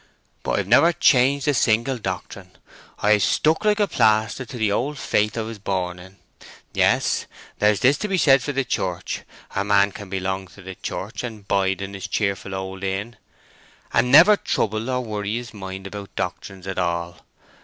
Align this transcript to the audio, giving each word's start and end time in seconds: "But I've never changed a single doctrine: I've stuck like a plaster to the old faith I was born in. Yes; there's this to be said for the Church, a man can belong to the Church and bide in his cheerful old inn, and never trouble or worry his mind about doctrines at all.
"But 0.41 0.57
I've 0.57 0.67
never 0.67 0.93
changed 0.93 1.47
a 1.47 1.53
single 1.53 1.99
doctrine: 1.99 2.53
I've 3.03 3.21
stuck 3.21 3.63
like 3.65 3.79
a 3.79 3.85
plaster 3.85 4.45
to 4.45 4.57
the 4.57 4.71
old 4.71 4.97
faith 4.97 5.37
I 5.37 5.41
was 5.41 5.59
born 5.59 5.99
in. 5.99 6.17
Yes; 6.73 7.27
there's 7.59 7.81
this 7.81 7.99
to 7.99 8.07
be 8.07 8.17
said 8.17 8.41
for 8.41 8.51
the 8.51 8.63
Church, 8.63 9.21
a 9.55 9.63
man 9.63 9.91
can 9.91 10.09
belong 10.09 10.47
to 10.55 10.63
the 10.63 10.73
Church 10.73 11.23
and 11.23 11.47
bide 11.47 11.83
in 11.83 11.93
his 11.93 12.07
cheerful 12.07 12.55
old 12.55 12.83
inn, 12.83 13.15
and 13.93 14.11
never 14.11 14.35
trouble 14.35 14.89
or 14.89 15.01
worry 15.01 15.35
his 15.35 15.53
mind 15.53 15.85
about 15.85 16.15
doctrines 16.15 16.65
at 16.65 16.79
all. 16.79 17.19